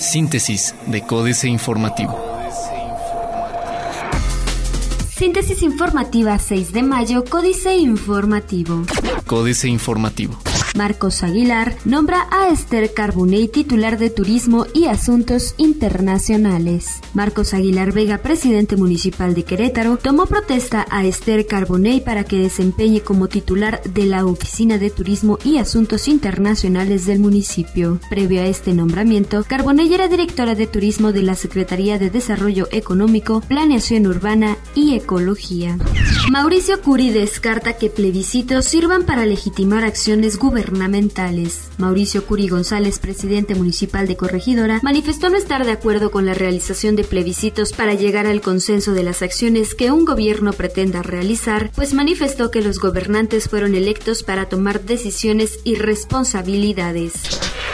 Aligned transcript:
Síntesis 0.00 0.74
de 0.86 1.02
Códice 1.02 1.48
Informativo. 1.48 2.18
Síntesis 5.10 5.62
informativa 5.62 6.38
6 6.38 6.72
de 6.72 6.82
mayo, 6.82 7.24
Códice 7.24 7.76
Informativo. 7.76 8.84
Códice 9.26 9.68
Informativo. 9.68 10.38
Marcos 10.78 11.24
Aguilar 11.24 11.74
nombra 11.84 12.28
a 12.30 12.50
Esther 12.50 12.94
Carbonell 12.94 13.50
titular 13.50 13.98
de 13.98 14.10
Turismo 14.10 14.64
y 14.72 14.84
Asuntos 14.84 15.56
Internacionales. 15.56 17.00
Marcos 17.14 17.52
Aguilar 17.52 17.92
Vega, 17.92 18.18
presidente 18.18 18.76
municipal 18.76 19.34
de 19.34 19.42
Querétaro, 19.42 19.96
tomó 19.96 20.26
protesta 20.26 20.86
a 20.88 21.04
Esther 21.04 21.48
Carbonell 21.48 22.02
para 22.02 22.22
que 22.22 22.38
desempeñe 22.38 23.00
como 23.00 23.26
titular 23.26 23.82
de 23.82 24.06
la 24.06 24.24
Oficina 24.24 24.78
de 24.78 24.90
Turismo 24.90 25.40
y 25.42 25.58
Asuntos 25.58 26.06
Internacionales 26.06 27.06
del 27.06 27.18
municipio. 27.18 27.98
Previo 28.08 28.40
a 28.40 28.46
este 28.46 28.72
nombramiento, 28.72 29.42
Carbonell 29.48 29.92
era 29.92 30.06
directora 30.06 30.54
de 30.54 30.68
Turismo 30.68 31.10
de 31.10 31.22
la 31.22 31.34
Secretaría 31.34 31.98
de 31.98 32.10
Desarrollo 32.10 32.68
Económico, 32.70 33.40
Planeación 33.40 34.06
Urbana 34.06 34.56
y 34.76 34.94
Ecología. 34.94 35.76
Mauricio 36.30 36.80
Curi 36.82 37.10
descarta 37.10 37.72
que 37.72 37.90
plebiscitos 37.90 38.66
sirvan 38.66 39.02
para 39.02 39.26
legitimar 39.26 39.82
acciones 39.82 40.38
gubernamentales 40.38 40.67
Mauricio 41.78 42.24
Curi 42.26 42.48
González, 42.48 42.98
presidente 42.98 43.54
municipal 43.54 44.06
de 44.06 44.16
Corregidora, 44.16 44.80
manifestó 44.82 45.28
no 45.28 45.36
estar 45.36 45.64
de 45.64 45.72
acuerdo 45.72 46.10
con 46.10 46.26
la 46.26 46.34
realización 46.34 46.96
de 46.96 47.04
plebiscitos 47.04 47.72
para 47.72 47.94
llegar 47.94 48.26
al 48.26 48.40
consenso 48.40 48.92
de 48.92 49.02
las 49.02 49.22
acciones 49.22 49.74
que 49.74 49.90
un 49.90 50.04
gobierno 50.04 50.52
pretenda 50.52 51.02
realizar, 51.02 51.70
pues 51.74 51.94
manifestó 51.94 52.50
que 52.50 52.62
los 52.62 52.78
gobernantes 52.78 53.48
fueron 53.48 53.74
electos 53.74 54.22
para 54.22 54.48
tomar 54.48 54.82
decisiones 54.82 55.60
y 55.64 55.76
responsabilidades. 55.76 57.12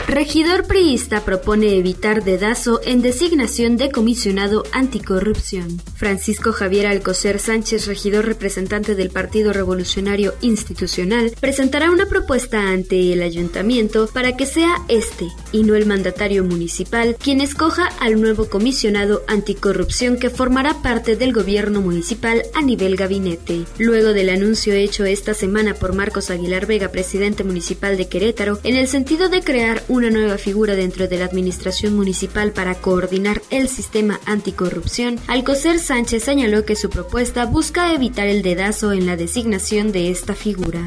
Regidor 0.07 0.67
priista 0.67 1.25
propone 1.25 1.77
evitar 1.77 2.23
dedazo 2.23 2.79
en 2.85 3.01
designación 3.01 3.75
de 3.75 3.89
comisionado 3.89 4.63
anticorrupción. 4.71 5.81
Francisco 5.95 6.51
Javier 6.51 6.85
Alcocer 6.85 7.39
Sánchez, 7.39 7.87
regidor 7.87 8.25
representante 8.25 8.93
del 8.93 9.09
Partido 9.09 9.51
Revolucionario 9.51 10.35
Institucional, 10.41 11.31
presentará 11.39 11.89
una 11.89 12.05
propuesta 12.05 12.69
ante 12.69 12.84
el 12.91 13.21
ayuntamiento 13.21 14.07
para 14.13 14.35
que 14.37 14.45
sea 14.45 14.75
este 14.87 15.27
y 15.55 15.63
no 15.63 15.73
el 15.75 15.87
mandatario 15.87 16.43
municipal 16.43 17.17
quien 17.19 17.41
escoja 17.41 17.87
al 17.99 18.21
nuevo 18.21 18.47
comisionado 18.47 19.23
anticorrupción 19.27 20.17
que 20.17 20.29
formará 20.29 20.81
parte 20.83 21.15
del 21.15 21.33
gobierno 21.33 21.81
municipal 21.81 22.43
a 22.53 22.61
nivel 22.61 22.95
gabinete. 22.95 23.63
Luego 23.79 24.13
del 24.13 24.29
anuncio 24.29 24.73
hecho 24.73 25.03
esta 25.03 25.33
semana 25.33 25.73
por 25.73 25.93
Marcos 25.93 26.29
Aguilar 26.29 26.67
Vega, 26.67 26.89
presidente 26.89 27.43
municipal 27.43 27.97
de 27.97 28.07
Querétaro, 28.07 28.59
en 28.63 28.75
el 28.75 28.87
sentido 28.87 29.29
de 29.29 29.41
crear 29.41 29.83
un 29.87 29.95
una 29.95 30.09
nueva 30.09 30.37
figura 30.37 30.75
dentro 30.75 31.07
de 31.07 31.17
la 31.17 31.25
administración 31.25 31.95
municipal 31.95 32.51
para 32.51 32.75
coordinar 32.75 33.41
el 33.49 33.69
sistema 33.69 34.19
anticorrupción, 34.25 35.19
Alcocer 35.27 35.79
Sánchez 35.79 36.23
señaló 36.23 36.65
que 36.65 36.75
su 36.75 36.89
propuesta 36.89 37.45
busca 37.45 37.93
evitar 37.93 38.27
el 38.27 38.41
dedazo 38.41 38.91
en 38.91 39.05
la 39.05 39.15
designación 39.15 39.91
de 39.91 40.11
esta 40.11 40.35
figura. 40.35 40.85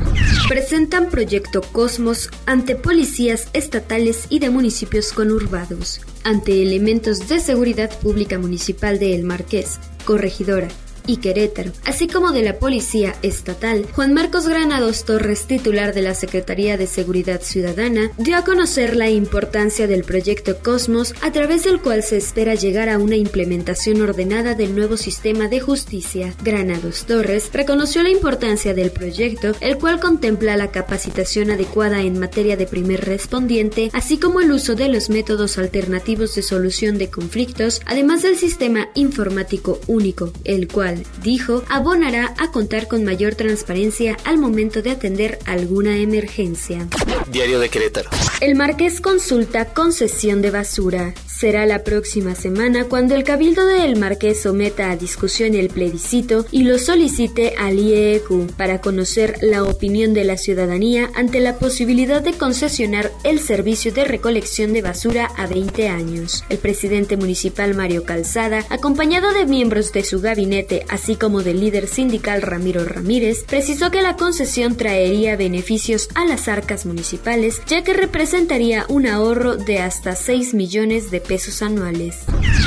Presentan 0.48 1.08
proyecto 1.08 1.62
Cosmos 1.62 2.30
ante 2.46 2.76
policías 2.76 3.48
estatales 3.54 4.26
y 4.28 4.38
de 4.40 4.50
municipios 4.58 5.12
conurbados, 5.12 6.00
ante 6.24 6.64
elementos 6.64 7.28
de 7.28 7.38
seguridad 7.38 7.96
pública 8.00 8.40
municipal 8.40 8.98
de 8.98 9.14
El 9.14 9.22
Marqués, 9.22 9.78
Corregidora, 10.04 10.66
y 11.08 11.16
Querétaro, 11.16 11.72
así 11.84 12.06
como 12.06 12.30
de 12.30 12.42
la 12.42 12.58
Policía 12.58 13.16
Estatal, 13.22 13.86
Juan 13.92 14.12
Marcos 14.12 14.46
Granados 14.46 15.04
Torres, 15.04 15.46
titular 15.46 15.94
de 15.94 16.02
la 16.02 16.14
Secretaría 16.14 16.76
de 16.76 16.86
Seguridad 16.86 17.40
Ciudadana, 17.40 18.12
dio 18.18 18.36
a 18.36 18.44
conocer 18.44 18.94
la 18.94 19.08
importancia 19.08 19.86
del 19.88 20.04
proyecto 20.04 20.58
Cosmos, 20.58 21.14
a 21.22 21.32
través 21.32 21.64
del 21.64 21.80
cual 21.80 22.02
se 22.02 22.18
espera 22.18 22.54
llegar 22.54 22.90
a 22.90 22.98
una 22.98 23.16
implementación 23.16 24.02
ordenada 24.02 24.54
del 24.54 24.76
nuevo 24.76 24.98
sistema 24.98 25.48
de 25.48 25.60
justicia. 25.60 26.34
Granados 26.44 27.06
Torres 27.06 27.48
reconoció 27.52 28.02
la 28.02 28.10
importancia 28.10 28.74
del 28.74 28.90
proyecto, 28.90 29.52
el 29.60 29.78
cual 29.78 30.00
contempla 30.00 30.58
la 30.58 30.70
capacitación 30.70 31.50
adecuada 31.50 32.02
en 32.02 32.18
materia 32.18 32.58
de 32.58 32.66
primer 32.66 33.06
respondiente, 33.06 33.90
así 33.94 34.18
como 34.18 34.40
el 34.40 34.52
uso 34.52 34.74
de 34.74 34.88
los 34.88 35.08
métodos 35.08 35.56
alternativos 35.56 36.34
de 36.34 36.42
solución 36.42 36.98
de 36.98 37.08
conflictos, 37.08 37.80
además 37.86 38.22
del 38.22 38.36
sistema 38.36 38.90
informático 38.94 39.80
único, 39.86 40.32
el 40.44 40.68
cual 40.68 40.97
dijo, 41.22 41.62
abonará 41.68 42.34
a 42.38 42.50
contar 42.50 42.88
con 42.88 43.04
mayor 43.04 43.34
transparencia 43.34 44.16
al 44.24 44.38
momento 44.38 44.82
de 44.82 44.90
atender 44.90 45.38
alguna 45.46 45.98
emergencia. 45.98 46.86
Diario 47.30 47.58
de 47.60 47.68
Querétaro. 47.68 48.10
El 48.40 48.54
Marqués 48.54 49.00
consulta 49.00 49.66
concesión 49.74 50.42
de 50.42 50.50
basura. 50.50 51.14
Será 51.38 51.66
la 51.66 51.84
próxima 51.84 52.34
semana 52.34 52.86
cuando 52.86 53.14
el 53.14 53.22
Cabildo 53.22 53.64
de 53.64 53.84
El 53.84 53.94
Marqués 53.94 54.42
someta 54.42 54.90
a 54.90 54.96
discusión 54.96 55.54
el 55.54 55.68
plebiscito 55.68 56.44
y 56.50 56.64
lo 56.64 56.80
solicite 56.80 57.54
al 57.56 57.78
IEQ 57.78 58.56
para 58.56 58.80
conocer 58.80 59.36
la 59.40 59.62
opinión 59.62 60.14
de 60.14 60.24
la 60.24 60.36
ciudadanía 60.36 61.10
ante 61.14 61.38
la 61.38 61.56
posibilidad 61.60 62.22
de 62.22 62.32
concesionar 62.32 63.12
el 63.22 63.38
servicio 63.38 63.92
de 63.92 64.04
recolección 64.04 64.72
de 64.72 64.82
basura 64.82 65.30
a 65.36 65.46
20 65.46 65.86
años. 65.88 66.42
El 66.48 66.58
presidente 66.58 67.16
municipal 67.16 67.72
Mario 67.72 68.02
Calzada, 68.02 68.64
acompañado 68.68 69.32
de 69.32 69.46
miembros 69.46 69.92
de 69.92 70.02
su 70.02 70.20
gabinete, 70.20 70.86
así 70.88 71.14
como 71.14 71.44
del 71.44 71.60
líder 71.60 71.86
sindical 71.86 72.42
Ramiro 72.42 72.84
Ramírez, 72.84 73.44
precisó 73.44 73.92
que 73.92 74.02
la 74.02 74.16
concesión 74.16 74.76
traería 74.76 75.36
beneficios 75.36 76.08
a 76.16 76.24
las 76.24 76.48
arcas 76.48 76.84
municipales, 76.84 77.62
ya 77.68 77.84
que 77.84 77.92
representaría 77.92 78.86
un 78.88 79.06
ahorro 79.06 79.54
de 79.54 79.78
hasta 79.78 80.16
6 80.16 80.54
millones 80.54 81.12
de 81.12 81.27
pesos 81.28 81.62
anuales. 81.62 82.16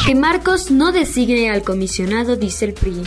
Que 0.05 0.15
Marcos 0.15 0.71
no 0.71 0.91
designe 0.91 1.49
al 1.49 1.63
comisionado, 1.63 2.37
dice 2.37 2.65
el 2.65 2.73
PRI. 2.73 3.03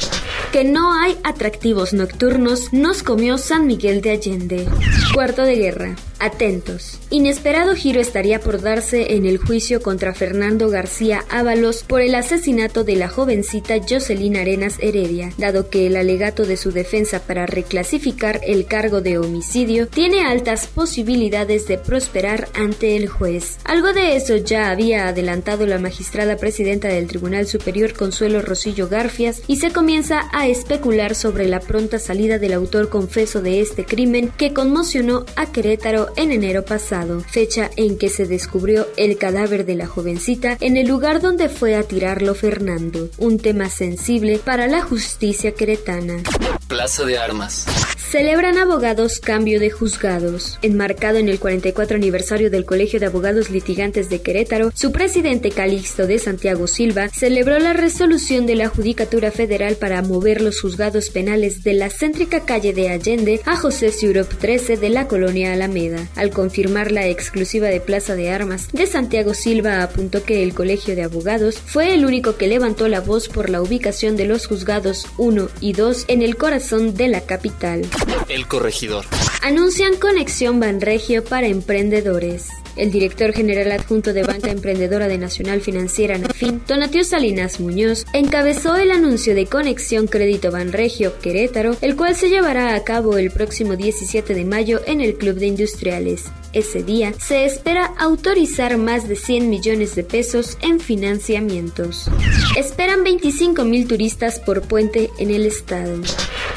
Que 0.53 0.65
no 0.65 0.92
hay 0.92 1.16
atractivos 1.25 1.94
nocturnos, 1.94 2.72
nos 2.72 3.03
comió 3.03 3.38
San 3.38 3.66
Miguel 3.66 4.03
de 4.03 4.10
Allende. 4.10 4.69
Cuarto 5.14 5.43
de 5.43 5.56
guerra. 5.56 5.97
Atentos. 6.20 7.00
Inesperado 7.10 7.75
giro 7.75 8.00
estaría 8.00 8.41
por 8.41 8.62
darse 8.62 9.14
en 9.14 9.26
el 9.26 9.37
juicio 9.37 9.82
contra 9.82 10.14
Fernando 10.14 10.70
García 10.70 11.25
Ábalos 11.28 11.82
por 11.82 12.00
el 12.00 12.14
asesinato 12.14 12.82
de 12.82 12.97
la 12.97 13.09
jovencita 13.09 13.75
Jocelyn 13.87 14.37
Arenas 14.37 14.76
Heredia, 14.81 15.32
dado 15.37 15.69
que 15.69 15.87
el 15.87 15.97
alegato 15.97 16.47
de 16.47 16.56
su 16.56 16.72
defensa 16.72 17.20
para 17.20 17.47
reclasificar 17.47 18.41
el 18.47 18.66
cargo 18.66 19.03
de 19.03 19.19
homicidio 19.19 19.87
tiene 19.87 20.25
altas 20.25 20.66
posibilidades 20.66 21.66
de 21.66 21.78
prosperar 21.78 22.48
ante 22.54 22.97
el 22.97 23.09
juez. 23.09 23.59
Algo 23.64 23.93
de 23.93 24.16
eso 24.16 24.37
ya 24.37 24.70
había 24.70 25.09
adelantado 25.09 25.44
la 25.44 25.78
magistrada 25.78 26.37
presidenta 26.37 26.88
del 26.88 27.06
Tribunal 27.06 27.47
Superior 27.47 27.93
Consuelo 27.93 28.41
Rosillo 28.41 28.88
Garfias 28.88 29.43
y 29.47 29.56
se 29.56 29.72
comienza 29.72 30.22
a 30.32 30.49
especular 30.49 31.15
sobre 31.15 31.47
la 31.47 31.60
pronta 31.60 31.99
salida 31.99 32.38
del 32.38 32.55
autor 32.55 32.88
confeso 32.88 33.43
de 33.43 33.60
este 33.60 33.84
crimen 33.84 34.32
que 34.37 34.55
conmocionó 34.55 35.27
a 35.37 35.53
Querétaro 35.53 36.09
en 36.16 36.32
enero 36.32 36.65
pasado, 36.65 37.21
fecha 37.21 37.71
en 37.77 37.99
que 37.99 38.09
se 38.09 38.27
descubrió 38.27 38.88
el 38.97 39.19
cadáver 39.19 39.66
de 39.66 39.75
la 39.75 39.87
jovencita 39.87 40.56
en 40.60 40.78
el 40.78 40.88
lugar 40.88 41.21
donde 41.21 41.49
fue 41.50 41.76
a 41.76 41.82
tirarlo 41.82 42.34
Fernando, 42.34 43.11
un 43.19 43.38
tema 43.38 43.69
sensible 43.69 44.38
para 44.38 44.66
la 44.66 44.81
justicia 44.81 45.53
queretana. 45.53 46.22
Plaza 46.69 47.05
de 47.05 47.19
Armas. 47.19 47.66
Celebran 48.14 48.58
abogados 48.58 49.19
cambio 49.19 49.58
de 49.58 49.70
juzgados. 49.70 50.60
Enmarcado 50.62 51.19
en 51.19 51.28
el 51.28 51.41
44 51.41 51.97
aniversario 51.97 52.48
del 52.48 52.64
Colegio 52.64 53.00
de 53.00 53.06
Abogados 53.06 53.50
Litigantes 53.50 54.08
de 54.08 54.22
Querétaro, 54.22 54.70
su 54.72 54.92
presidente 54.92 55.50
Calixto 55.50 56.06
de 56.06 56.20
Santiago 56.20 56.69
Silva 56.69 57.08
celebró 57.08 57.58
la 57.58 57.72
resolución 57.72 58.47
de 58.47 58.54
la 58.54 58.69
Judicatura 58.69 59.32
Federal 59.32 59.75
para 59.75 60.00
mover 60.02 60.42
los 60.42 60.60
juzgados 60.60 61.10
penales 61.10 61.64
de 61.64 61.72
la 61.72 61.91
céntrica 61.91 62.44
calle 62.44 62.72
de 62.72 62.91
Allende 62.91 63.41
a 63.47 63.56
José 63.56 63.91
Ciurop 63.91 64.32
13 64.32 64.76
de 64.76 64.91
la 64.91 65.08
colonia 65.08 65.52
Alameda. 65.52 66.06
Al 66.14 66.31
confirmar 66.31 66.92
la 66.92 67.08
exclusiva 67.08 67.66
de 67.66 67.81
Plaza 67.81 68.14
de 68.14 68.31
Armas 68.31 68.69
de 68.70 68.86
Santiago 68.86 69.34
Silva 69.34 69.82
apuntó 69.82 70.22
que 70.22 70.44
el 70.44 70.55
Colegio 70.55 70.94
de 70.94 71.02
Abogados 71.02 71.58
fue 71.58 71.93
el 71.94 72.06
único 72.06 72.37
que 72.37 72.46
levantó 72.46 72.87
la 72.87 73.00
voz 73.00 73.28
por 73.28 73.50
la 73.50 73.61
ubicación 73.61 74.16
de 74.16 74.26
los 74.26 74.46
juzgados 74.46 75.08
1 75.19 75.49
y 75.61 75.72
2 75.72 76.05
en 76.06 76.22
el 76.22 76.37
corazón 76.37 76.94
de 76.94 77.08
la 77.08 77.20
capital. 77.22 77.82
El 78.28 78.46
corregidor. 78.46 79.04
Anuncian 79.42 79.96
conexión 79.96 80.60
Banregio 80.60 81.24
para 81.24 81.46
emprendedores. 81.46 82.48
El 82.76 82.90
director 82.90 83.32
general 83.32 83.70
adjunto 83.70 84.12
de 84.12 84.24
Banca 84.24 84.50
Emprendedora 84.50 85.06
de 85.06 85.16
Nacional 85.16 85.60
Financiera 85.60 86.18
Nafin, 86.18 86.60
Donatio 86.66 87.04
Salinas 87.04 87.60
Muñoz, 87.60 88.04
encabezó 88.12 88.74
el 88.76 88.90
anuncio 88.90 89.34
de 89.34 89.46
Conexión 89.46 90.08
Crédito 90.08 90.50
Banregio 90.50 91.18
Querétaro, 91.20 91.76
el 91.82 91.94
cual 91.94 92.16
se 92.16 92.30
llevará 92.30 92.74
a 92.74 92.82
cabo 92.82 93.16
el 93.16 93.30
próximo 93.30 93.76
17 93.76 94.34
de 94.34 94.44
mayo 94.44 94.80
en 94.86 95.00
el 95.00 95.14
Club 95.14 95.36
de 95.36 95.46
Industriales. 95.46 96.24
Ese 96.52 96.82
día 96.82 97.12
se 97.18 97.44
espera 97.44 97.92
autorizar 97.98 98.76
más 98.76 99.08
de 99.08 99.16
100 99.16 99.50
millones 99.50 99.94
de 99.94 100.02
pesos 100.02 100.58
en 100.60 100.80
financiamientos. 100.80 102.10
Esperan 102.56 103.04
25 103.04 103.64
mil 103.64 103.86
turistas 103.86 104.40
por 104.40 104.62
puente 104.62 105.10
en 105.18 105.30
el 105.30 105.46
estado. 105.46 106.00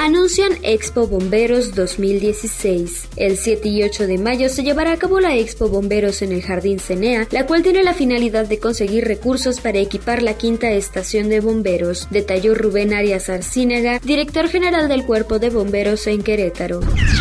Anuncian 0.07 0.53
Expo 0.63 1.05
Bomberos 1.05 1.75
2016. 1.75 3.09
El 3.17 3.37
7 3.37 3.67
y 3.67 3.83
8 3.83 4.07
de 4.07 4.17
mayo 4.17 4.47
se 4.47 4.63
llevará 4.63 4.93
a 4.93 4.97
cabo 4.97 5.19
la 5.19 5.35
Expo 5.35 5.67
Bomberos 5.67 6.21
en 6.21 6.31
el 6.31 6.41
Jardín 6.41 6.79
Cenea, 6.79 7.27
la 7.29 7.45
cual 7.45 7.61
tiene 7.61 7.83
la 7.83 7.93
finalidad 7.93 8.45
de 8.45 8.57
conseguir 8.57 9.03
recursos 9.03 9.59
para 9.59 9.79
equipar 9.79 10.23
la 10.23 10.37
quinta 10.37 10.71
estación 10.71 11.27
de 11.27 11.41
bomberos, 11.41 12.07
detalló 12.09 12.55
Rubén 12.55 12.93
Arias 12.93 13.27
Arcínega, 13.27 13.99
director 14.01 14.47
general 14.47 14.87
del 14.87 15.03
Cuerpo 15.05 15.39
de 15.39 15.49
Bomberos 15.49 16.07
en 16.07 16.23
Querétaro. 16.23 16.79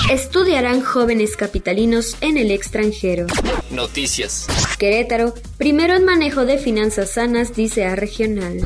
Estudiarán 0.09 0.81
jóvenes 0.81 1.37
capitalinos 1.37 2.17
en 2.21 2.37
el 2.37 2.53
extranjero. 2.53 3.27
Noticias. 3.73 4.47
Querétaro, 4.79 5.35
primero 5.59 5.97
en 5.97 6.05
manejo 6.05 6.47
de 6.47 6.59
finanzas 6.59 7.11
sanas, 7.11 7.57
dice 7.57 7.85
a 7.85 7.97
Regional. 7.97 8.61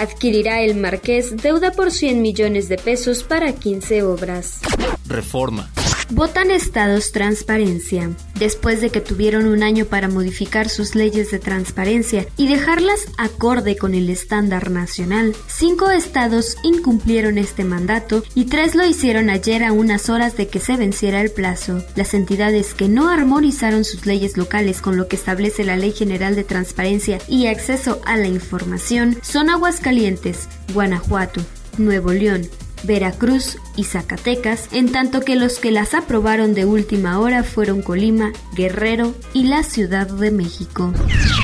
Adquirirá 0.00 0.62
el 0.62 0.76
Marqués 0.76 1.36
deuda 1.36 1.72
por 1.72 1.90
100 1.90 2.22
millones 2.22 2.68
de 2.68 2.76
pesos 2.76 3.24
para 3.24 3.52
15 3.64 4.02
obras. 4.02 4.60
Reforma. 5.08 5.70
Votan 6.10 6.50
estados 6.50 7.12
transparencia. 7.12 8.10
Después 8.38 8.82
de 8.82 8.90
que 8.90 9.00
tuvieron 9.00 9.46
un 9.46 9.62
año 9.62 9.86
para 9.86 10.06
modificar 10.06 10.68
sus 10.68 10.94
leyes 10.94 11.30
de 11.30 11.38
transparencia 11.38 12.26
y 12.36 12.48
dejarlas 12.48 13.06
acorde 13.16 13.78
con 13.78 13.94
el 13.94 14.10
estándar 14.10 14.70
nacional, 14.70 15.34
cinco 15.46 15.90
estados 15.90 16.58
incumplieron 16.62 17.38
este 17.38 17.64
mandato 17.64 18.22
y 18.34 18.44
tres 18.44 18.74
lo 18.74 18.84
hicieron 18.84 19.30
ayer 19.30 19.64
a 19.64 19.72
unas 19.72 20.10
horas 20.10 20.36
de 20.36 20.46
que 20.46 20.60
se 20.60 20.76
venciera 20.76 21.22
el 21.22 21.30
plazo. 21.30 21.82
Las 21.96 22.12
entidades 22.12 22.74
que 22.74 22.90
no 22.90 23.08
armonizaron 23.08 23.84
sus 23.84 24.04
leyes 24.04 24.36
locales 24.36 24.82
con 24.82 24.98
lo 24.98 25.08
que 25.08 25.16
establece 25.16 25.64
la 25.64 25.78
Ley 25.78 25.92
General 25.92 26.36
de 26.36 26.44
Transparencia 26.44 27.18
y 27.28 27.46
Acceso 27.46 28.02
a 28.04 28.18
la 28.18 28.26
Información 28.26 29.16
son 29.22 29.48
Aguascalientes, 29.48 30.50
Guanajuato, 30.74 31.40
Nuevo 31.78 32.12
León, 32.12 32.42
Veracruz 32.84 33.58
y 33.76 33.84
Zacatecas, 33.84 34.68
en 34.72 34.92
tanto 34.92 35.20
que 35.20 35.36
los 35.36 35.58
que 35.58 35.70
las 35.70 35.94
aprobaron 35.94 36.54
de 36.54 36.64
última 36.64 37.18
hora 37.18 37.42
fueron 37.42 37.82
Colima, 37.82 38.32
Guerrero 38.54 39.14
y 39.32 39.44
la 39.44 39.62
Ciudad 39.62 40.06
de 40.06 40.30
México. 40.30 40.92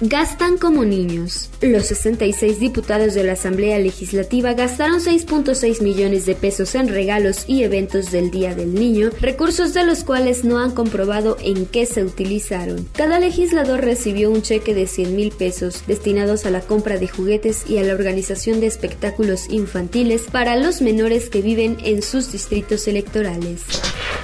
Gastan 0.02 0.58
como 0.58 0.84
niños. 0.84 1.50
Los 1.60 1.86
66 1.86 2.60
diputados 2.60 3.14
de 3.14 3.24
la 3.24 3.32
Asamblea 3.32 3.78
Legislativa 3.78 4.54
gastaron 4.54 5.00
6.6 5.00 5.82
millones 5.82 6.26
de 6.26 6.34
pesos 6.34 6.74
en 6.74 6.88
regalos 6.88 7.44
y 7.46 7.62
eventos 7.62 8.10
del 8.10 8.30
Día 8.30 8.54
del 8.54 8.74
Niño, 8.74 9.10
recursos 9.20 9.74
de 9.74 9.84
los 9.84 10.04
cuales 10.04 10.44
no 10.44 10.58
han 10.58 10.70
comprobado 10.70 11.36
en 11.42 11.66
qué 11.66 11.86
se 11.86 12.04
utilizaron. 12.04 12.88
Cada 12.92 13.18
legislador 13.18 13.80
recibió 13.80 14.30
un 14.30 14.42
cheque 14.42 14.74
de 14.74 14.86
100 14.86 15.16
mil 15.16 15.32
pesos 15.32 15.84
destinados 15.86 16.46
a 16.46 16.50
la 16.50 16.60
compra 16.60 16.98
de 16.98 17.08
juguetes 17.08 17.68
y 17.68 17.78
a 17.78 17.82
la 17.82 17.94
organización 17.94 18.60
de 18.60 18.66
espectáculos 18.66 19.48
infantiles 19.50 20.22
para 20.30 20.56
los 20.56 20.82
menores 20.82 21.29
que 21.30 21.40
viven 21.40 21.78
en 21.84 22.02
sus 22.02 22.32
distritos 22.32 22.88
electorales. 22.88 23.62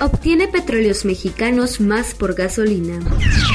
Obtiene 0.01 0.47
petróleos 0.47 1.07
mexicanos 1.07 1.81
más 1.81 2.15
por 2.15 2.35
gasolina. 2.35 2.99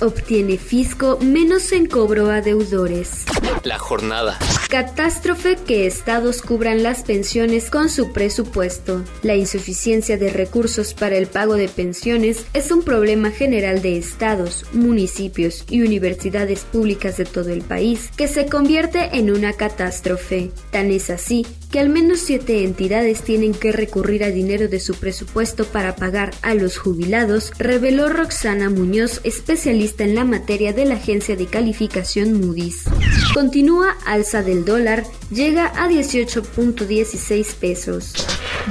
Obtiene 0.01 0.57
fisco 0.57 1.19
menos 1.21 1.71
en 1.71 1.85
cobro 1.85 2.31
a 2.31 2.41
deudores. 2.41 3.25
La 3.63 3.77
jornada. 3.77 4.39
Catástrofe 4.67 5.55
que 5.55 5.85
estados 5.85 6.41
cubran 6.41 6.81
las 6.81 7.03
pensiones 7.03 7.69
con 7.69 7.89
su 7.89 8.11
presupuesto. 8.11 9.03
La 9.21 9.35
insuficiencia 9.35 10.17
de 10.17 10.31
recursos 10.31 10.95
para 10.95 11.15
el 11.15 11.27
pago 11.27 11.55
de 11.55 11.67
pensiones 11.67 12.45
es 12.53 12.71
un 12.71 12.81
problema 12.81 13.29
general 13.29 13.83
de 13.83 13.97
estados, 13.97 14.65
municipios 14.73 15.63
y 15.69 15.81
universidades 15.81 16.61
públicas 16.61 17.17
de 17.17 17.25
todo 17.25 17.49
el 17.49 17.61
país 17.61 18.09
que 18.17 18.27
se 18.27 18.47
convierte 18.47 19.17
en 19.17 19.29
una 19.29 19.53
catástrofe. 19.53 20.49
Tan 20.71 20.89
es 20.89 21.11
así 21.11 21.45
que 21.71 21.79
al 21.79 21.89
menos 21.89 22.19
siete 22.19 22.63
entidades 22.63 23.21
tienen 23.23 23.53
que 23.53 23.71
recurrir 23.71 24.23
a 24.23 24.29
dinero 24.29 24.67
de 24.67 24.79
su 24.79 24.95
presupuesto 24.95 25.65
para 25.65 25.95
pagar 25.95 26.31
a 26.41 26.53
los 26.53 26.77
jubilados, 26.77 27.53
reveló 27.57 28.09
Roxana 28.09 28.69
Muñoz, 28.69 29.21
especialista 29.23 30.03
en 30.03 30.15
la 30.15 30.25
materia 30.25 30.73
de 30.73 30.85
la 30.85 30.95
agencia 30.95 31.35
de 31.37 31.45
calificación 31.45 32.33
Moody's. 32.45 32.83
Continúa 33.33 33.95
alza 34.05 34.43
del 34.43 34.65
dólar, 34.65 35.05
llega 35.31 35.67
a 35.67 35.89
18.16 35.89 37.55
pesos. 37.55 38.13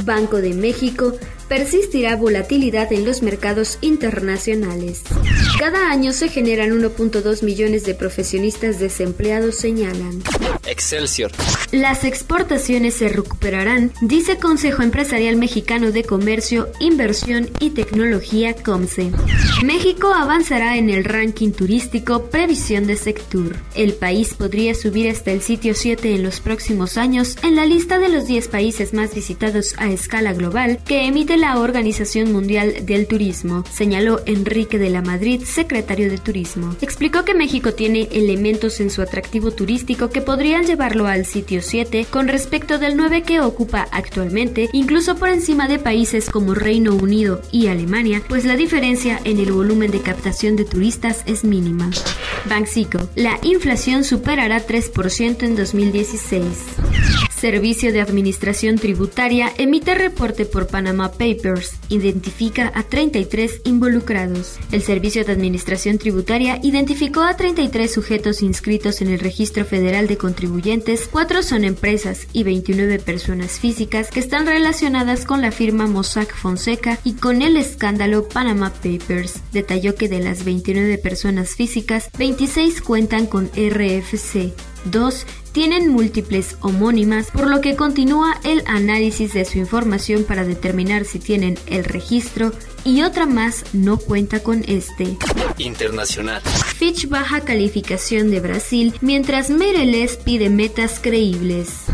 Banco 0.05 0.37
de 0.37 0.53
México 0.53 1.15
persistirá 1.51 2.15
volatilidad 2.15 2.93
en 2.93 3.05
los 3.05 3.23
mercados 3.23 3.79
internacionales. 3.81 5.03
Cada 5.59 5.91
año 5.91 6.13
se 6.13 6.29
generan 6.29 6.71
1.2 6.71 7.43
millones 7.43 7.85
de 7.85 7.97
profesionistas 7.97 8.79
desempleados, 8.79 9.57
señalan. 9.57 10.23
Excelsior. 10.65 11.33
Las 11.73 12.05
exportaciones 12.05 12.95
se 12.95 13.09
recuperarán, 13.09 13.91
dice 14.01 14.39
Consejo 14.39 14.83
Empresarial 14.83 15.35
Mexicano 15.37 15.91
de 15.91 16.05
Comercio, 16.05 16.69
Inversión 16.79 17.51
y 17.59 17.71
Tecnología 17.71 18.55
COMSE. 18.55 19.11
México 19.65 20.15
avanzará 20.15 20.77
en 20.77 20.89
el 20.89 21.03
ranking 21.03 21.51
turístico 21.51 22.27
Previsión 22.27 22.87
de 22.87 22.97
Sector. 22.97 23.57
El 23.75 23.95
país 23.95 24.35
podría 24.35 24.77
subir 24.77 25.11
hasta 25.11 25.33
el 25.33 25.43
sitio 25.43 25.75
7 25.75 26.15
en 26.15 26.23
los 26.23 26.39
próximos 26.39 26.97
años 26.97 27.37
en 27.43 27.57
la 27.57 27.67
lista 27.67 27.99
de 27.99 28.09
los 28.09 28.29
10 28.29 28.47
países 28.47 28.95
más 28.95 29.17
visitados 29.17 29.75
a 29.79 29.91
escala 29.91 30.33
global 30.33 30.79
que 30.87 31.07
emite 31.07 31.40
la 31.41 31.59
Organización 31.59 32.33
Mundial 32.33 32.85
del 32.85 33.07
Turismo, 33.07 33.65
señaló 33.73 34.21
Enrique 34.27 34.79
de 34.79 34.91
la 34.91 35.01
Madrid, 35.01 35.43
secretario 35.45 36.11
de 36.11 36.19
Turismo. 36.19 36.77
Explicó 36.83 37.25
que 37.25 37.35
México 37.35 37.73
tiene 37.73 38.09
elementos 38.13 38.79
en 38.81 38.91
su 38.91 39.01
atractivo 39.01 39.51
turístico 39.51 40.11
que 40.11 40.21
podrían 40.21 40.67
llevarlo 40.67 41.07
al 41.07 41.25
sitio 41.25 41.63
7 41.63 42.07
con 42.11 42.29
respecto 42.29 42.79
del 42.79 42.97
9 42.97 43.23
que 43.23 43.41
ocupa 43.41 43.89
actualmente, 43.91 44.69
incluso 44.75 45.17
por 45.17 45.31
encima 45.31 45.67
de 45.67 45.79
países 45.79 46.29
como 46.29 46.55
Reino 46.55 46.95
Unido 46.95 47.41
y 47.51 47.69
Alemania, 47.69 48.23
pues 48.29 48.45
la 48.45 48.57
diferencia 48.57 49.19
en 49.25 49.39
el 49.39 49.53
volumen 49.53 49.91
de 49.91 50.03
captación 50.03 50.57
de 50.57 50.67
turistas 50.67 51.23
es 51.27 51.43
mínima. 51.43 51.91
Banxico, 52.49 52.99
la 53.15 53.39
inflación 53.43 54.05
superará 54.05 54.67
3% 54.67 55.43
en 55.43 55.57
2016. 55.57 57.30
Servicio 57.41 57.91
de 57.91 58.03
Administración 58.03 58.77
Tributaria 58.77 59.51
emite 59.57 59.95
reporte 59.95 60.45
por 60.45 60.67
Panama 60.67 61.11
Papers. 61.11 61.73
Identifica 61.89 62.71
a 62.75 62.83
33 62.83 63.63
involucrados. 63.65 64.59
El 64.73 64.83
Servicio 64.83 65.25
de 65.25 65.33
Administración 65.33 65.97
Tributaria 65.97 66.61
identificó 66.63 67.23
a 67.23 67.39
33 67.39 67.91
sujetos 67.91 68.43
inscritos 68.43 69.01
en 69.01 69.09
el 69.09 69.21
Registro 69.21 69.65
Federal 69.65 70.07
de 70.07 70.19
Contribuyentes. 70.19 71.09
Cuatro 71.11 71.43
son 71.43 71.65
empresas 71.65 72.27
y 72.35 72.43
29 72.43 72.99
personas 72.99 73.53
físicas 73.59 74.11
que 74.11 74.21
están 74.21 74.47
relacionadas 74.47 75.25
con 75.25 75.41
la 75.41 75.51
firma 75.51 75.87
Mossack 75.87 76.37
Fonseca 76.37 76.99
y 77.05 77.15
con 77.15 77.41
el 77.41 77.57
escándalo 77.57 78.29
Panama 78.29 78.71
Papers. 78.71 79.41
Detalló 79.51 79.95
que 79.95 80.11
de 80.11 80.21
las 80.21 80.45
29 80.45 80.99
personas 80.99 81.55
físicas, 81.55 82.11
26 82.19 82.83
cuentan 82.83 83.27
con 83.27 83.47
RFC. 83.47 84.53
Dos 84.85 85.27
tienen 85.53 85.89
múltiples 85.89 86.57
homónimas, 86.61 87.31
por 87.31 87.49
lo 87.49 87.61
que 87.61 87.77
continúa 87.77 88.41
el 88.45 88.63
análisis 88.67 89.35
de 89.35 89.45
su 89.45 89.59
información 89.59 90.25
para 90.25 90.45
determinar 90.45 91.05
si 91.05 91.19
tienen 91.19 91.59
el 91.67 91.85
registro 91.85 92.53
y 92.85 93.03
otra 93.03 93.27
más 93.27 93.65
no 93.73 93.99
cuenta 93.99 94.43
con 94.43 94.65
este. 94.67 95.17
Internacional. 95.59 96.41
Fitch 96.43 97.09
baja 97.09 97.41
calificación 97.41 98.31
de 98.31 98.41
Brasil 98.41 98.95
mientras 99.01 99.51
Mereles 99.51 100.17
pide 100.17 100.51
metas 100.51 101.01
creíbles. 101.01 101.85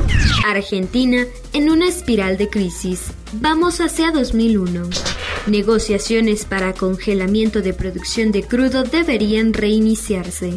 Argentina 0.47 1.25
en 1.53 1.71
una 1.71 1.89
espiral 1.89 2.37
de 2.37 2.49
crisis. 2.49 3.03
Vamos 3.33 3.81
hacia 3.81 4.13
2001. 4.13 4.89
Negociaciones 5.47 6.45
para 6.45 6.73
congelamiento 6.73 7.62
de 7.62 7.73
producción 7.73 8.33
de 8.33 8.43
crudo 8.43 8.83
deberían 8.83 9.53
reiniciarse. 9.53 10.55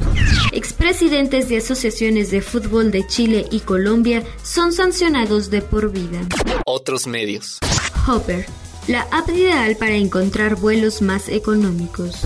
Expresidentes 0.51 1.47
de 1.47 1.57
asociaciones 1.57 2.31
de 2.31 2.41
fútbol 2.41 2.89
de 2.89 3.05
Chile 3.05 3.45
y 3.51 3.59
Colombia 3.59 4.23
son 4.41 4.73
sancionados 4.73 5.51
de 5.51 5.61
por 5.61 5.91
vida. 5.91 6.21
Otros 6.65 7.05
medios. 7.05 7.59
Hopper, 8.07 8.47
la 8.87 9.01
app 9.11 9.29
ideal 9.29 9.75
para 9.75 9.95
encontrar 9.95 10.55
vuelos 10.55 11.03
más 11.03 11.29
económicos. 11.29 12.21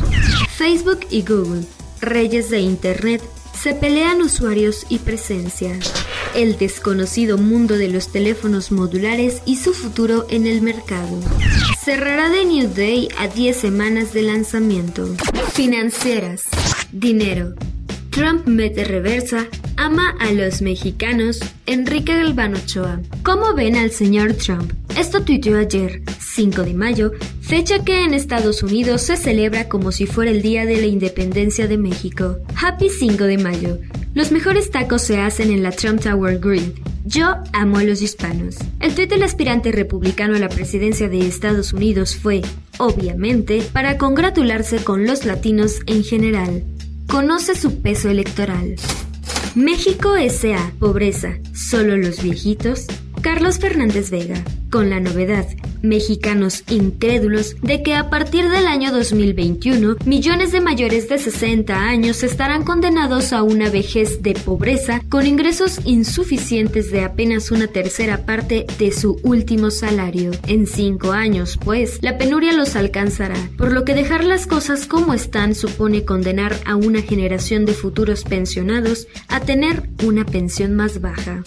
Facebook 0.55 1.01
y 1.09 1.23
Google, 1.23 1.65
reyes 1.99 2.49
de 2.49 2.61
Internet, 2.61 3.21
se 3.53 3.73
pelean 3.73 4.21
usuarios 4.21 4.85
y 4.87 4.99
presencia. 4.99 5.77
El 6.33 6.57
desconocido 6.57 7.37
mundo 7.37 7.77
de 7.77 7.89
los 7.89 8.09
teléfonos 8.09 8.71
modulares 8.71 9.41
y 9.45 9.57
su 9.57 9.73
futuro 9.73 10.25
en 10.29 10.47
el 10.47 10.61
mercado. 10.61 11.19
Cerrará 11.83 12.31
The 12.31 12.45
New 12.45 12.69
Day 12.73 13.09
a 13.17 13.27
10 13.27 13.57
semanas 13.57 14.13
de 14.13 14.21
lanzamiento. 14.21 15.05
Financieras. 15.51 16.43
Dinero. 16.93 17.55
Trump 18.09 18.47
mete 18.47 18.85
reversa, 18.85 19.47
ama 19.75 20.15
a 20.21 20.31
los 20.31 20.61
mexicanos, 20.61 21.41
Enrique 21.65 22.15
Galván 22.15 22.55
Ochoa. 22.55 23.01
¿Cómo 23.23 23.53
ven 23.53 23.75
al 23.75 23.91
señor 23.91 24.31
Trump? 24.35 24.71
Esto 24.97 25.23
tuiteó 25.23 25.57
ayer, 25.57 26.03
5 26.21 26.63
de 26.63 26.73
mayo, 26.73 27.11
fecha 27.41 27.83
que 27.83 28.05
en 28.05 28.13
Estados 28.13 28.63
Unidos 28.63 29.01
se 29.01 29.17
celebra 29.17 29.67
como 29.67 29.91
si 29.91 30.05
fuera 30.05 30.31
el 30.31 30.41
Día 30.41 30.65
de 30.65 30.77
la 30.77 30.85
Independencia 30.85 31.67
de 31.67 31.77
México. 31.77 32.37
Happy 32.55 32.87
5 32.87 33.25
de 33.25 33.37
mayo. 33.39 33.79
Los 34.13 34.31
mejores 34.31 34.71
tacos 34.71 35.01
se 35.01 35.19
hacen 35.19 35.51
en 35.51 35.63
la 35.63 35.71
Trump 35.71 36.01
Tower 36.01 36.39
Grill. 36.39 36.81
Yo 37.05 37.35
amo 37.51 37.79
a 37.79 37.83
los 37.83 38.01
hispanos. 38.01 38.55
El 38.79 38.95
tuit 38.95 39.09
del 39.09 39.23
aspirante 39.23 39.73
republicano 39.73 40.37
a 40.37 40.39
la 40.39 40.47
presidencia 40.47 41.09
de 41.09 41.27
Estados 41.27 41.73
Unidos 41.73 42.15
fue, 42.15 42.41
obviamente, 42.77 43.61
para 43.73 43.97
congratularse 43.97 44.83
con 44.83 45.05
los 45.05 45.25
latinos 45.25 45.81
en 45.85 46.03
general. 46.03 46.63
Conoce 47.07 47.55
su 47.55 47.81
peso 47.81 48.09
electoral. 48.09 48.75
México 49.53 50.15
S.A. 50.15 50.71
Pobreza. 50.79 51.39
¿Solo 51.53 51.97
los 51.97 52.23
viejitos? 52.23 52.87
Carlos 53.21 53.59
Fernández 53.59 54.09
Vega, 54.09 54.41
con 54.71 54.89
la 54.89 55.01
novedad, 55.01 55.45
mexicanos 55.83 56.63
incrédulos, 56.69 57.55
de 57.61 57.83
que 57.83 57.93
a 57.93 58.09
partir 58.09 58.49
del 58.49 58.65
año 58.65 58.91
2021 58.91 59.97
millones 60.05 60.51
de 60.51 60.61
mayores 60.61 61.09
de 61.09 61.19
60 61.19 61.75
años 61.75 62.23
estarán 62.23 62.63
condenados 62.63 63.33
a 63.33 63.43
una 63.43 63.69
vejez 63.69 64.23
de 64.23 64.33
pobreza 64.33 65.01
con 65.09 65.27
ingresos 65.27 65.79
insuficientes 65.85 66.91
de 66.91 67.01
apenas 67.01 67.51
una 67.51 67.67
tercera 67.67 68.25
parte 68.25 68.65
de 68.79 68.91
su 68.91 69.19
último 69.23 69.69
salario. 69.69 70.31
En 70.47 70.65
cinco 70.65 71.11
años, 71.11 71.59
pues, 71.63 71.99
la 72.01 72.17
penuria 72.17 72.53
los 72.53 72.75
alcanzará, 72.75 73.35
por 73.57 73.71
lo 73.71 73.83
que 73.85 73.93
dejar 73.93 74.23
las 74.23 74.47
cosas 74.47 74.87
como 74.87 75.13
están 75.13 75.53
supone 75.53 76.05
condenar 76.05 76.55
a 76.65 76.75
una 76.75 77.01
generación 77.01 77.65
de 77.65 77.73
futuros 77.73 78.23
pensionados 78.23 79.07
a 79.27 79.41
tener 79.41 79.89
una 80.03 80.25
pensión 80.25 80.75
más 80.75 81.01
baja. 81.01 81.43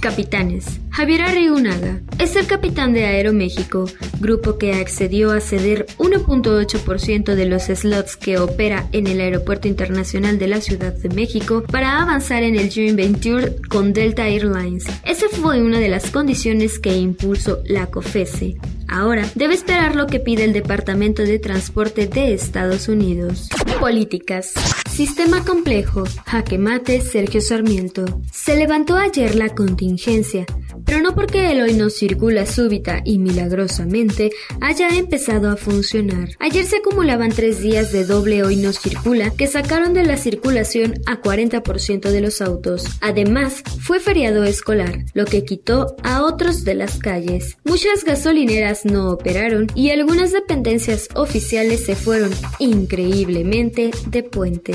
Capitanes. 0.00 0.80
Javier 0.98 1.22
Arriunaga 1.22 2.00
es 2.18 2.34
el 2.34 2.48
capitán 2.48 2.92
de 2.92 3.06
Aeroméxico, 3.06 3.84
grupo 4.18 4.58
que 4.58 4.72
accedió 4.72 5.30
a 5.30 5.38
ceder 5.38 5.86
1.8% 5.98 7.36
de 7.36 7.46
los 7.46 7.66
slots 7.66 8.16
que 8.16 8.40
opera 8.40 8.88
en 8.90 9.06
el 9.06 9.20
Aeropuerto 9.20 9.68
Internacional 9.68 10.40
de 10.40 10.48
la 10.48 10.60
Ciudad 10.60 10.92
de 10.92 11.08
México 11.10 11.62
para 11.70 12.02
avanzar 12.02 12.42
en 12.42 12.56
el 12.56 12.68
joint 12.68 12.96
venture 12.96 13.54
con 13.68 13.92
Delta 13.92 14.26
Airlines. 14.26 14.86
Esa 15.04 15.28
fue 15.28 15.62
una 15.62 15.78
de 15.78 15.88
las 15.88 16.10
condiciones 16.10 16.80
que 16.80 16.96
impulsó 16.96 17.62
la 17.64 17.86
COFESE. 17.86 18.56
Ahora 18.88 19.30
debe 19.34 19.54
esperar 19.54 19.94
lo 19.94 20.06
que 20.06 20.18
pide 20.18 20.44
el 20.44 20.52
Departamento 20.52 21.22
de 21.22 21.38
Transporte 21.38 22.06
de 22.06 22.32
Estados 22.32 22.88
Unidos. 22.88 23.48
Políticas. 23.78 24.54
Sistema 24.90 25.44
complejo. 25.44 26.04
Jaque 26.26 26.58
mate 26.58 27.00
Sergio 27.00 27.40
Sarmiento. 27.40 28.04
Se 28.32 28.56
levantó 28.56 28.96
ayer 28.96 29.36
la 29.36 29.50
contingencia, 29.54 30.46
pero 30.84 31.00
no 31.02 31.14
porque 31.14 31.52
el 31.52 31.60
hoy 31.60 31.74
no 31.74 31.90
circula 31.90 32.46
súbita 32.46 33.02
y 33.04 33.18
milagrosamente 33.18 34.30
haya 34.60 34.88
empezado 34.88 35.50
a 35.50 35.56
funcionar. 35.56 36.30
Ayer 36.40 36.64
se 36.64 36.78
acumulaban 36.78 37.30
tres 37.30 37.60
días 37.60 37.92
de 37.92 38.04
doble 38.04 38.42
hoy 38.42 38.56
no 38.56 38.72
circula 38.72 39.30
que 39.30 39.46
sacaron 39.46 39.94
de 39.94 40.04
la 40.04 40.16
circulación 40.16 40.94
a 41.06 41.20
40% 41.20 42.10
de 42.10 42.20
los 42.20 42.40
autos. 42.40 42.86
Además, 43.00 43.62
fue 43.82 44.00
feriado 44.00 44.44
escolar, 44.44 45.04
lo 45.14 45.26
que 45.26 45.44
quitó 45.44 45.94
a 46.02 46.22
otros 46.22 46.64
de 46.64 46.74
las 46.74 46.98
calles. 46.98 47.58
Muchas 47.64 48.02
gasolineras 48.04 48.77
no 48.84 49.10
operaron 49.10 49.66
y 49.74 49.90
algunas 49.90 50.32
dependencias 50.32 51.08
oficiales 51.14 51.84
se 51.84 51.94
fueron 51.94 52.30
increíblemente 52.58 53.90
de 54.08 54.22
puente. 54.22 54.74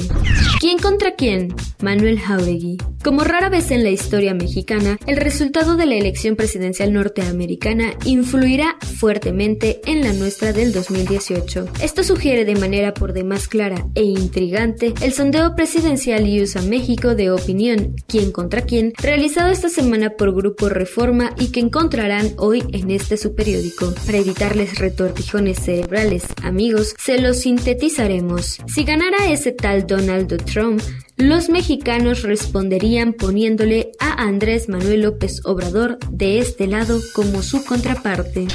¿Quién 0.59 0.77
contra 0.77 1.15
quién? 1.15 1.53
Manuel 1.81 2.19
Jauregui. 2.19 2.77
Como 3.03 3.25
rara 3.25 3.49
vez 3.49 3.71
en 3.71 3.83
la 3.83 3.89
historia 3.89 4.33
mexicana, 4.33 4.97
el 5.07 5.17
resultado 5.17 5.75
de 5.75 5.85
la 5.85 5.95
elección 5.95 6.37
presidencial 6.37 6.93
norteamericana 6.93 7.93
influirá 8.05 8.77
fuertemente 8.97 9.81
en 9.85 10.01
la 10.01 10.13
nuestra 10.13 10.53
del 10.53 10.71
2018. 10.71 11.67
Esto 11.81 12.03
sugiere 12.03 12.45
de 12.45 12.55
manera 12.55 12.93
por 12.93 13.11
demás 13.11 13.49
clara 13.49 13.85
e 13.95 14.03
intrigante 14.03 14.93
el 15.01 15.11
sondeo 15.11 15.55
presidencial 15.55 16.23
USA 16.23 16.61
México 16.61 17.15
de 17.15 17.31
opinión 17.31 17.95
quién 18.07 18.31
contra 18.31 18.61
quién, 18.61 18.93
realizado 19.01 19.49
esta 19.49 19.69
semana 19.69 20.11
por 20.11 20.33
Grupo 20.33 20.69
Reforma 20.69 21.33
y 21.37 21.47
que 21.51 21.59
encontrarán 21.59 22.33
hoy 22.37 22.63
en 22.71 22.89
este 22.91 23.17
su 23.17 23.35
periódico. 23.35 23.92
Para 24.05 24.17
evitarles 24.17 24.79
retortijones 24.79 25.59
cerebrales, 25.59 26.23
amigos, 26.43 26.95
se 26.97 27.19
los 27.19 27.39
sintetizaremos. 27.39 28.59
Si 28.67 28.83
ganara 28.83 29.31
ese 29.31 29.51
tal 29.51 29.87
Donald 29.87 30.43
Trump, 30.45 30.81
los 31.17 31.49
mexicanos 31.49 32.23
responderían 32.23 33.13
poniéndole 33.13 33.91
a 33.99 34.23
Andrés 34.23 34.69
Manuel 34.69 35.01
López 35.01 35.41
Obrador 35.45 35.99
de 36.09 36.39
este 36.39 36.67
lado 36.67 36.99
como 37.13 37.43
su 37.43 37.63
contraparte. 37.63 38.47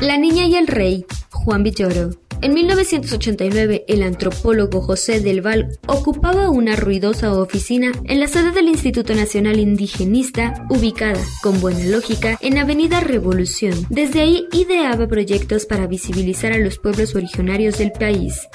La 0.00 0.16
niña 0.16 0.46
y 0.46 0.56
el 0.56 0.66
rey, 0.66 1.04
Juan 1.30 1.62
Villoro. 1.62 2.27
En 2.40 2.54
1989, 2.54 3.84
el 3.88 4.02
antropólogo 4.04 4.80
José 4.80 5.20
del 5.20 5.40
Val 5.40 5.76
ocupaba 5.88 6.50
una 6.50 6.76
ruidosa 6.76 7.32
oficina 7.32 7.90
en 8.04 8.20
la 8.20 8.28
sede 8.28 8.52
del 8.52 8.68
Instituto 8.68 9.12
Nacional 9.14 9.58
Indigenista, 9.58 10.66
ubicada, 10.70 11.20
con 11.42 11.60
buena 11.60 11.84
lógica, 11.86 12.38
en 12.40 12.58
Avenida 12.58 13.00
Revolución. 13.00 13.74
Desde 13.90 14.20
ahí 14.20 14.46
ideaba 14.52 15.08
proyectos 15.08 15.66
para 15.66 15.88
visibilizar 15.88 16.52
a 16.52 16.58
los 16.58 16.78
pueblos 16.78 17.16
originarios 17.16 17.76
del 17.78 17.90
país. 17.90 18.46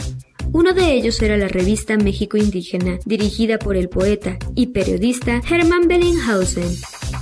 Uno 0.53 0.73
de 0.73 0.93
ellos 0.93 1.21
era 1.21 1.35
la 1.35 1.49
revista 1.49 1.97
México 1.97 2.37
Indígena, 2.37 2.99
dirigida 3.05 3.59
por 3.59 3.75
el 3.75 3.89
poeta 3.89 4.37
y 4.55 4.67
periodista 4.67 5.41
Hermann 5.49 5.87
Bellinghausen. 5.89 6.69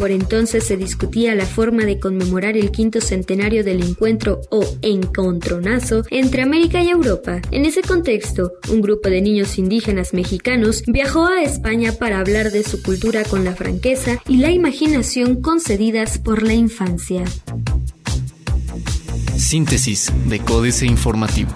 Por 0.01 0.10
entonces 0.10 0.63
se 0.63 0.77
discutía 0.77 1.36
la 1.36 1.46
forma 1.46 1.86
de 1.86 2.00
conmemorar 2.00 2.58
el 2.58 2.72
quinto 2.72 3.01
centenario 3.01 3.63
del 3.63 3.84
encuentro 3.84 4.41
o 4.50 4.65
encontronazo 4.81 6.05
entre 6.10 6.41
América 6.41 6.84
y 6.84 6.89
Europa. 6.89 7.39
En 7.51 7.65
ese 7.65 7.84
contexto, 7.84 8.53
un 8.72 8.81
grupo 8.81 9.10
de 9.10 9.22
niños 9.22 9.60
indígenas 9.60 10.15
mexicanos 10.15 10.81
viajó 10.88 11.27
a 11.27 11.43
España 11.43 11.91
para 11.91 12.17
hablar 12.17 12.51
de 12.51 12.63
su 12.63 12.81
cultura 12.81 13.24
con 13.25 13.46
la 13.46 13.53
franqueza 13.53 14.17
y 14.27 14.38
la 14.38 14.50
imaginación 14.50 15.39
concedidas 15.39 16.17
por 16.17 16.41
la 16.41 16.55
infancia. 16.55 17.24
Síntesis 19.38 20.12
de 20.25 20.39
Códice 20.39 20.88
Informativo. 20.88 21.51